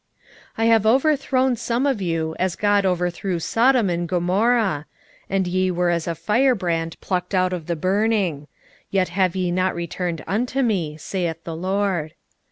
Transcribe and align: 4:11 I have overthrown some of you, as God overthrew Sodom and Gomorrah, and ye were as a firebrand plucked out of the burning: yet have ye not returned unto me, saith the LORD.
4:11 0.57 0.57
I 0.57 0.65
have 0.65 0.85
overthrown 0.87 1.55
some 1.55 1.85
of 1.85 2.01
you, 2.01 2.35
as 2.39 2.55
God 2.55 2.87
overthrew 2.87 3.37
Sodom 3.39 3.87
and 3.87 4.09
Gomorrah, 4.09 4.87
and 5.29 5.45
ye 5.45 5.69
were 5.69 5.91
as 5.91 6.07
a 6.07 6.15
firebrand 6.15 6.99
plucked 7.01 7.35
out 7.35 7.53
of 7.53 7.67
the 7.67 7.75
burning: 7.75 8.47
yet 8.89 9.09
have 9.09 9.35
ye 9.35 9.51
not 9.51 9.75
returned 9.75 10.23
unto 10.25 10.63
me, 10.63 10.97
saith 10.97 11.43
the 11.43 11.55
LORD. 11.55 12.15